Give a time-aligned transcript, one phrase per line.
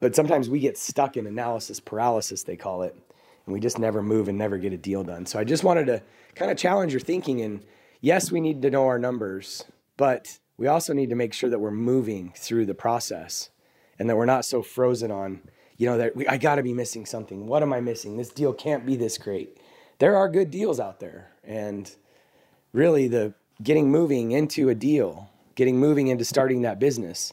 [0.00, 2.96] But sometimes we get stuck in analysis paralysis, they call it,
[3.46, 5.26] and we just never move and never get a deal done.
[5.26, 6.02] So I just wanted to
[6.34, 7.40] kind of challenge your thinking.
[7.40, 7.64] And
[8.00, 9.64] yes, we need to know our numbers,
[9.96, 13.50] but we also need to make sure that we're moving through the process
[13.98, 15.40] and that we're not so frozen on,
[15.76, 17.46] you know, that we, I got to be missing something.
[17.46, 18.16] What am I missing?
[18.16, 19.58] This deal can't be this great.
[19.98, 21.32] There are good deals out there.
[21.42, 21.90] And
[22.72, 27.32] really, the getting moving into a deal, getting moving into starting that business,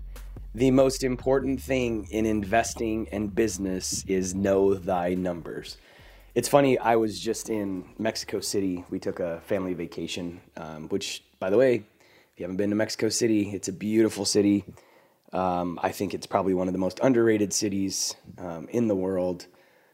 [0.53, 5.77] The most important thing in investing and business is know thy numbers.
[6.35, 8.83] It's funny, I was just in Mexico City.
[8.89, 12.75] We took a family vacation, um, which, by the way, if you haven't been to
[12.75, 14.65] Mexico City, it's a beautiful city.
[15.31, 19.45] Um, I think it's probably one of the most underrated cities um, in the world.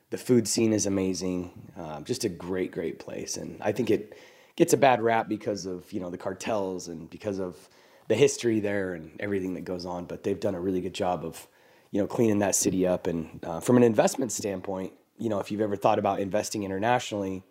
[0.10, 1.52] The food scene is amazing.
[1.78, 3.38] Um, just a great, great place.
[3.38, 4.18] And I think it
[4.56, 7.70] gets a bad rap because of you know the cartels and because of
[8.08, 10.06] the history there and everything that goes on.
[10.06, 11.48] But they've done a really good job of
[11.92, 13.08] you know cleaning that city up.
[13.08, 17.44] And uh, from an investment standpoint, you know if you've ever thought about investing internationally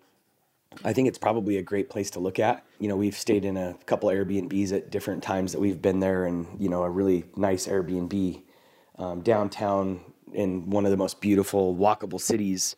[0.84, 2.64] I think it's probably a great place to look at.
[2.78, 6.26] You know, we've stayed in a couple Airbnbs at different times that we've been there,
[6.26, 8.42] and you know, a really nice Airbnb
[8.98, 10.00] um, downtown
[10.32, 12.76] in one of the most beautiful walkable cities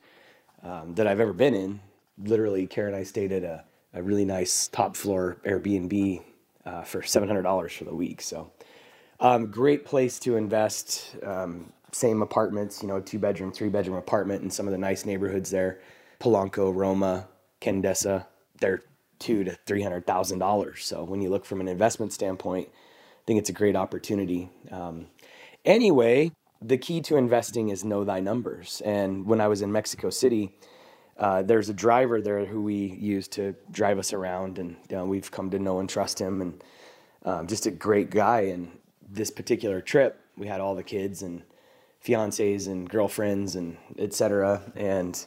[0.62, 1.80] um, that I've ever been in.
[2.18, 6.22] Literally, Karen and I stayed at a, a really nice top floor Airbnb
[6.68, 8.20] uh, for seven hundred dollars for the week.
[8.20, 8.38] So,
[9.20, 11.16] um, great place to invest.
[11.22, 15.06] Um, same apartments, you know, two bedroom, three bedroom apartment in some of the nice
[15.06, 15.80] neighborhoods there,
[16.20, 17.26] Polanco, Roma,
[17.62, 18.26] Condesa,
[18.60, 18.82] they're
[19.18, 20.84] two to three hundred thousand dollars.
[20.84, 24.50] So when you look from an investment standpoint, I think it's a great opportunity.
[24.70, 25.06] Um,
[25.64, 28.82] anyway, the key to investing is know thy numbers.
[28.84, 30.52] And when I was in Mexico City,
[31.18, 35.04] uh, there's a driver there who we use to drive us around, and you know,
[35.04, 36.64] we've come to know and trust him, and
[37.24, 38.42] um, just a great guy.
[38.42, 38.70] And
[39.10, 41.42] this particular trip, we had all the kids and
[42.04, 44.62] fiancés and girlfriends and etc.
[44.76, 45.26] And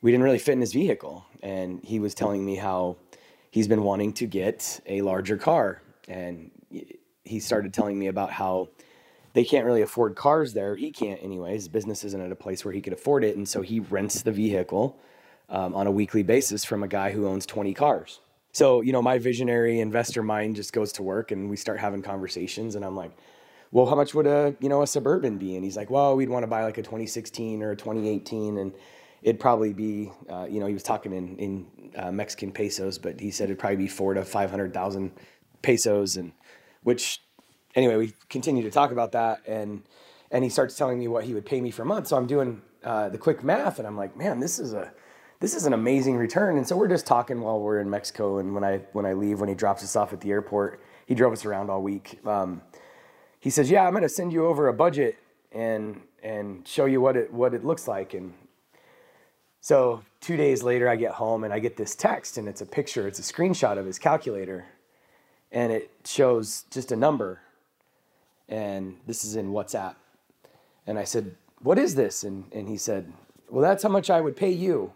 [0.00, 1.26] we didn't really fit in his vehicle.
[1.42, 2.96] And he was telling me how
[3.50, 5.82] he's been wanting to get a larger car.
[6.08, 6.50] And
[7.24, 8.68] he started telling me about how
[9.34, 10.76] they can't really afford cars there.
[10.76, 11.68] He can't, anyways.
[11.68, 13.36] Business isn't at a place where he could afford it.
[13.36, 14.98] And so he rents the vehicle
[15.48, 18.20] um, on a weekly basis from a guy who owns 20 cars.
[18.52, 22.02] So, you know, my visionary investor mind just goes to work and we start having
[22.02, 22.74] conversations.
[22.74, 23.12] And I'm like,
[23.70, 25.56] well, how much would a, you know, a Suburban be?
[25.56, 28.58] And he's like, well, we'd want to buy like a 2016 or a 2018.
[28.58, 28.72] And
[29.22, 31.66] it'd probably be, uh, you know, he was talking in in
[31.96, 35.12] uh, Mexican pesos, but he said it'd probably be four to five hundred thousand
[35.62, 36.32] pesos, and
[36.82, 37.20] which,
[37.74, 39.82] anyway, we continue to talk about that, and
[40.30, 42.08] and he starts telling me what he would pay me for a month.
[42.08, 44.92] So I'm doing uh, the quick math, and I'm like, man, this is a
[45.40, 46.56] this is an amazing return.
[46.56, 49.40] And so we're just talking while we're in Mexico, and when I when I leave,
[49.40, 52.24] when he drops us off at the airport, he drove us around all week.
[52.26, 52.62] Um,
[53.40, 55.18] he says, "Yeah, I'm to send you over a budget
[55.50, 58.34] and and show you what it what it looks like." And
[59.60, 62.66] so two days later, I get home and I get this text, and it's a
[62.66, 64.66] picture, it's a screenshot of his calculator,
[65.50, 67.40] and it shows just a number.
[68.52, 69.94] And this is in WhatsApp.
[70.86, 72.22] And I said, What is this?
[72.22, 73.10] And, and he said,
[73.48, 74.92] Well, that's how much I would pay you.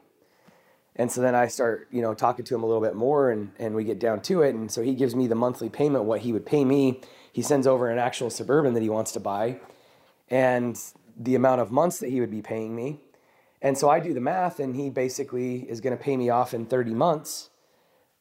[0.95, 3.53] And so then I start, you know, talking to him a little bit more and,
[3.59, 4.55] and we get down to it.
[4.55, 7.01] And so he gives me the monthly payment, what he would pay me.
[7.33, 9.61] He sends over an actual Suburban that he wants to buy
[10.29, 10.79] and
[11.19, 13.01] the amount of months that he would be paying me.
[13.63, 16.53] And so I do the math, and he basically is going to pay me off
[16.53, 17.49] in 30 months,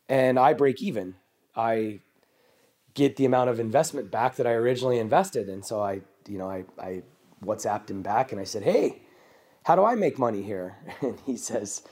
[0.08, 1.16] and I break even.
[1.56, 2.00] I
[2.96, 5.50] get the amount of investment back that I originally invested.
[5.50, 7.04] And so I, you know, I, I
[7.44, 9.04] WhatsApped him back and I said, Hey,
[9.64, 10.78] how do I make money here?
[11.02, 11.84] And he says,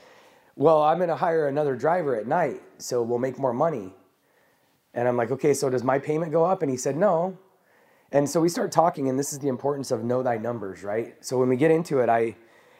[0.56, 3.94] Well, I'm going to hire another driver at night, so we'll make more money.
[4.94, 6.62] And I'm like, Okay, so does my payment go up?
[6.62, 7.38] And he said, No.
[8.10, 11.16] And so we start talking, and this is the importance of know thy numbers, right?
[11.20, 12.36] So when we get into it, I,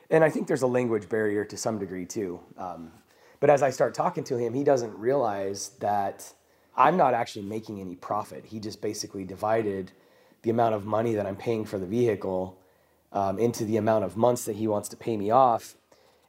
[0.09, 2.41] and I think there's a language barrier to some degree too.
[2.56, 2.93] Um,
[3.41, 6.32] but as I start talking to him, he doesn't realize that
[6.76, 8.47] I'm not actually making any profit.
[8.47, 9.93] He just basically divided
[10.43, 12.59] the amount of money that I'm paying for the vehicle
[13.12, 15.76] um, into the amount of months that he wants to pay me off.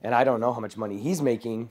[0.01, 1.69] And I don't know how much money he's making,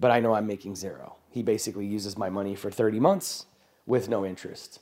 [0.00, 1.16] but I know I'm making zero.
[1.30, 3.46] He basically uses my money for 30 months
[3.86, 4.80] with no interest.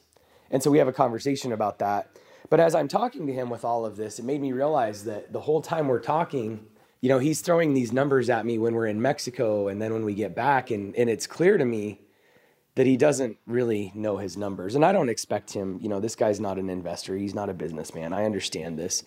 [0.50, 2.10] And so we have a conversation about that.
[2.48, 5.32] But as I'm talking to him with all of this, it made me realize that
[5.32, 6.66] the whole time we're talking,
[7.00, 10.04] you know, he's throwing these numbers at me when we're in Mexico and then when
[10.04, 10.70] we get back.
[10.70, 12.00] And, and it's clear to me
[12.74, 14.74] that he doesn't really know his numbers.
[14.74, 17.54] And I don't expect him, you know, this guy's not an investor, he's not a
[17.54, 18.12] businessman.
[18.12, 19.04] I understand this.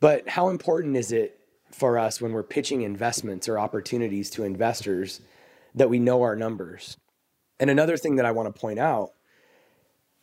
[0.00, 1.38] But how important is it
[1.70, 5.20] for us when we're pitching investments or opportunities to investors
[5.74, 6.96] that we know our numbers?
[7.60, 9.10] And another thing that I want to point out,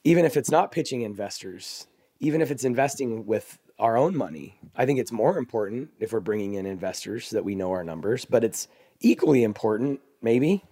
[0.03, 1.87] even if it's not pitching investors,
[2.19, 6.19] even if it's investing with our own money, I think it's more important if we're
[6.19, 8.67] bringing in investors that we know our numbers, but it's
[8.99, 10.63] equally important, maybe,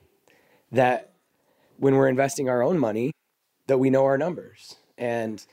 [0.72, 1.11] that
[1.82, 3.12] when we're investing our own money
[3.66, 4.76] that we know our numbers.
[5.00, 5.44] And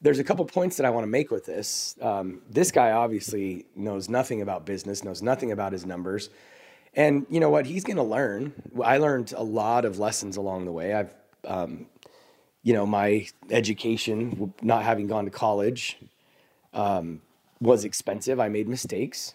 [0.00, 1.96] there's a couple points that I want to make with this.
[2.00, 6.30] Um, this guy obviously knows nothing about business, knows nothing about his numbers.
[6.94, 7.66] And you know what?
[7.66, 8.52] He's going to learn.
[8.84, 10.94] I learned a lot of lessons along the way.
[10.94, 11.12] I've,
[11.44, 11.86] um,
[12.62, 15.98] you know, my education, not having gone to college,
[16.72, 17.20] um,
[17.60, 18.38] was expensive.
[18.38, 19.34] I made mistakes,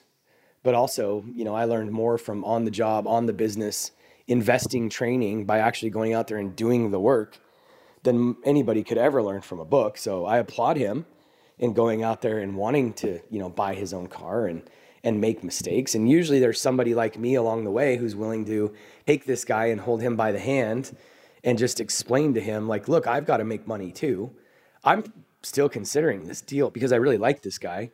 [0.64, 3.92] but also, you know, I learned more from on the job, on the business,
[4.30, 7.40] investing training by actually going out there and doing the work
[8.04, 9.98] than anybody could ever learn from a book.
[9.98, 11.06] So I applaud him
[11.58, 14.64] in going out there and wanting to, you know, buy his own car and
[15.04, 15.96] and make mistakes.
[15.96, 18.74] And usually there's somebody like me along the way who's willing to
[19.08, 20.96] take this guy and hold him by the hand
[21.44, 24.32] and just explain to him like, look, I've got to make money too.
[24.84, 25.06] I'm
[25.42, 27.92] still considering this deal because I really like this guy.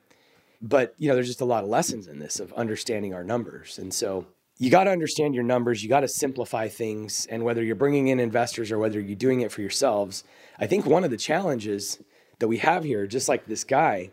[0.62, 3.78] But, you know, there's just a lot of lessons in this of understanding our numbers.
[3.78, 4.26] And so
[4.58, 5.84] you got to understand your numbers.
[5.84, 7.26] You got to simplify things.
[7.30, 10.24] And whether you're bringing in investors or whether you're doing it for yourselves,
[10.60, 12.00] I think one of the challenges
[12.40, 14.12] that we have here, just like this guy,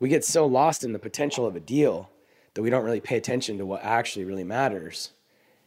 [0.00, 2.10] we get so lost in the potential of a deal
[2.54, 5.12] that we don't really pay attention to what actually really matters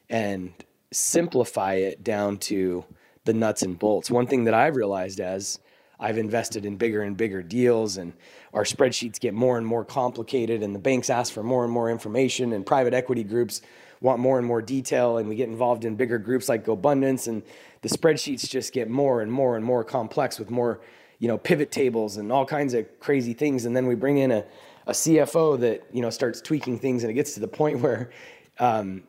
[0.09, 0.53] and
[0.91, 2.83] simplify it down to
[3.25, 4.09] the nuts and bolts.
[4.09, 5.59] One thing that I've realized as
[6.00, 8.13] I've invested in bigger and bigger deals, and
[8.53, 11.91] our spreadsheets get more and more complicated, and the banks ask for more and more
[11.91, 13.61] information, and private equity groups
[14.01, 17.44] want more and more detail and we get involved in bigger groups like GoBundance and
[17.81, 20.81] the spreadsheets just get more and more and more complex with more,
[21.19, 23.66] you know, pivot tables and all kinds of crazy things.
[23.66, 24.46] And then we bring in a,
[24.88, 28.12] a CFO that, you know, starts tweaking things and it gets to the point where,
[28.60, 29.04] um,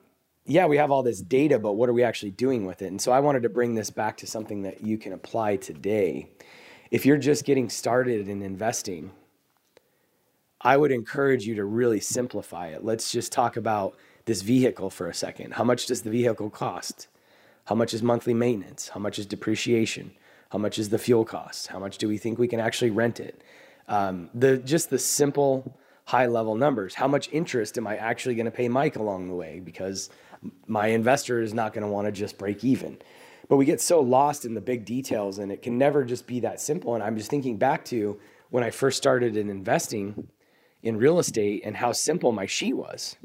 [0.47, 2.87] yeah, we have all this data, but what are we actually doing with it?
[2.87, 6.29] And so I wanted to bring this back to something that you can apply today.
[6.91, 9.13] If you're just getting started in investing,
[10.61, 12.85] I would encourage you to really simplify it.
[12.85, 13.97] Let's just talk about
[14.31, 15.55] this vehicle for a second.
[15.55, 17.09] How much does the vehicle cost?
[17.65, 18.87] How much is monthly maintenance?
[18.91, 20.13] How much is depreciation?
[20.51, 21.67] How much is the fuel cost?
[21.67, 23.43] How much do we think we can actually rent it?
[23.89, 26.95] Um, the just the simple high level numbers.
[26.95, 29.59] How much interest am I actually going to pay Mike along the way?
[29.59, 30.11] Because
[30.69, 32.99] my investor is not going to want to just break even.
[33.49, 36.39] But we get so lost in the big details, and it can never just be
[36.41, 36.95] that simple.
[36.95, 38.17] And I'm just thinking back to
[38.51, 40.29] when I first started in investing
[40.85, 43.17] in real estate and how simple my sheet was.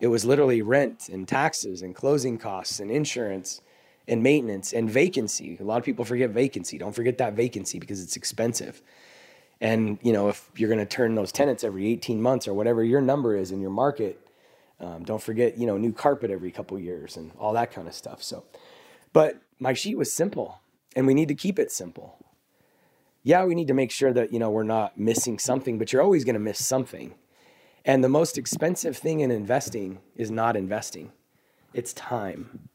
[0.00, 3.60] It was literally rent and taxes and closing costs and insurance
[4.06, 5.56] and maintenance and vacancy.
[5.60, 6.78] A lot of people forget vacancy.
[6.78, 8.82] Don't forget that vacancy because it's expensive.
[9.60, 12.84] And you know, if you're going to turn those tenants every 18 months or whatever
[12.84, 14.20] your number is in your market,
[14.80, 17.94] um, don't forget you know new carpet every couple years and all that kind of
[17.94, 18.22] stuff.
[18.22, 18.44] So,
[19.12, 20.60] but my sheet was simple,
[20.96, 22.18] and we need to keep it simple.
[23.22, 26.02] Yeah, we need to make sure that you know we're not missing something, but you're
[26.02, 27.14] always going to miss something.
[27.84, 31.12] And the most expensive thing in investing is not investing,
[31.72, 32.68] it's time.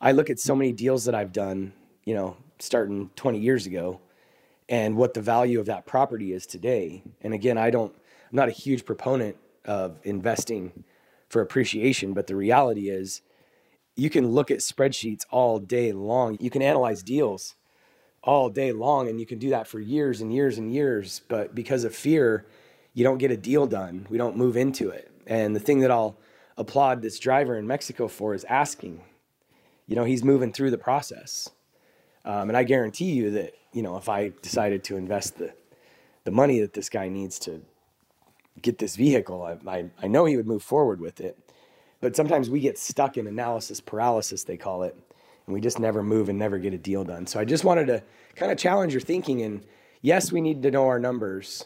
[0.00, 1.72] I look at so many deals that I've done,
[2.04, 4.00] you know, starting 20 years ago,
[4.68, 7.02] and what the value of that property is today.
[7.20, 7.92] And again, I don't,
[8.30, 10.84] I'm not a huge proponent of investing
[11.28, 13.22] for appreciation, but the reality is
[13.96, 16.36] you can look at spreadsheets all day long.
[16.40, 17.56] You can analyze deals
[18.22, 21.22] all day long, and you can do that for years and years and years.
[21.28, 22.46] But because of fear,
[22.94, 24.06] you don't get a deal done.
[24.10, 25.10] We don't move into it.
[25.26, 26.16] And the thing that I'll
[26.56, 29.02] applaud this driver in Mexico for is asking.
[29.86, 31.48] You know, he's moving through the process.
[32.24, 35.52] Um, and I guarantee you that, you know, if I decided to invest the,
[36.24, 37.62] the money that this guy needs to
[38.60, 41.38] get this vehicle, I, I, I know he would move forward with it.
[42.00, 44.96] But sometimes we get stuck in analysis paralysis, they call it,
[45.46, 47.26] and we just never move and never get a deal done.
[47.26, 48.02] So I just wanted to
[48.36, 49.42] kind of challenge your thinking.
[49.42, 49.64] And
[50.02, 51.64] yes, we need to know our numbers,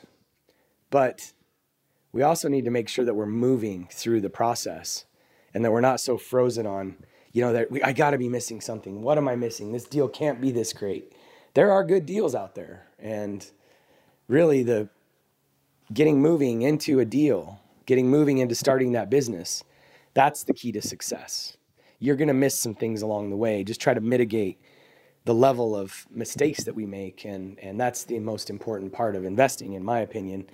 [0.92, 1.32] but
[2.12, 5.06] we also need to make sure that we're moving through the process
[5.54, 6.96] and that we're not so frozen on,
[7.32, 9.00] you know, that we, I got to be missing something.
[9.00, 9.72] What am I missing?
[9.72, 11.14] This deal can't be this great.
[11.54, 12.88] There are good deals out there.
[12.98, 13.50] And
[14.28, 14.90] really, the
[15.92, 19.64] getting moving into a deal, getting moving into starting that business,
[20.12, 21.56] that's the key to success.
[21.98, 23.64] you're going to miss some things along the way.
[23.64, 24.60] Just try to mitigate
[25.24, 29.24] the level of mistakes that we make and and that's the most important part of
[29.24, 30.44] investing in my opinion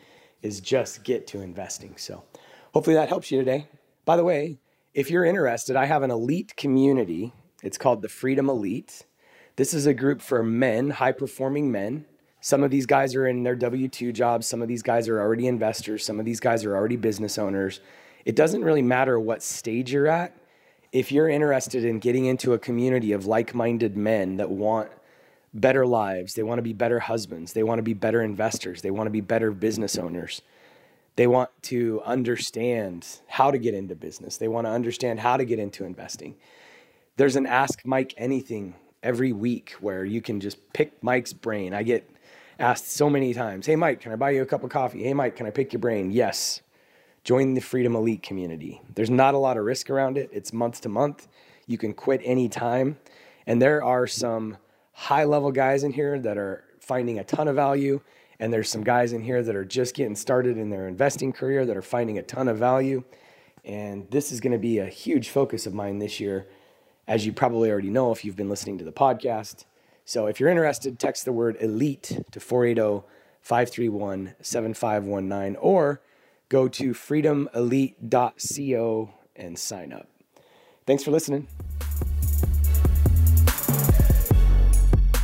[0.43, 1.97] is just get to investing.
[1.97, 2.25] So
[2.73, 3.69] hopefully that helps you today.
[4.05, 4.59] By the way,
[4.95, 7.33] if you're interested, I have an elite community.
[7.63, 9.05] It's called the Freedom Elite.
[9.57, 12.05] This is a group for men, high performing men.
[12.41, 14.47] Some of these guys are in their W 2 jobs.
[14.47, 16.05] Some of these guys are already investors.
[16.05, 17.81] Some of these guys are already business owners.
[18.25, 20.37] It doesn't really matter what stage you're at.
[20.93, 24.91] If you're interested in getting into a community of like minded men that want
[25.59, 28.91] better lives, they want to be better husbands, they want to be better investors, they
[28.91, 30.43] want to be better business owners,
[31.17, 35.45] they want to understand how to get into business, they want to understand how to
[35.45, 36.35] get into investing.
[37.17, 41.75] There's an Ask Mike Anything every week where you can just pick Mike's brain.
[41.75, 42.09] I get
[42.59, 45.03] asked so many times, Hey, Mike, can I buy you a cup of coffee?
[45.05, 46.11] Hey, Mike, can I pick your brain?
[46.11, 46.61] Yes.
[47.25, 48.81] Join the Freedom Elite community.
[48.95, 51.29] There's not a lot of risk around it, it's month to month.
[51.67, 52.99] You can quit anytime.
[53.47, 54.57] And there are some
[54.99, 58.01] high level guys in here that are finding a ton of value.
[58.41, 61.65] And there's some guys in here that are just getting started in their investing career
[61.67, 63.05] that are finding a ton of value.
[63.65, 66.49] And this is going to be a huge focus of mine this year,
[67.07, 69.67] as you probably already know if you've been listening to the podcast.
[70.05, 73.07] So if you're interested, text the word elite to 480
[73.41, 76.01] 531 7519 or
[76.49, 80.09] go to freedomelite.co and sign up.
[80.87, 81.47] Thanks for listening.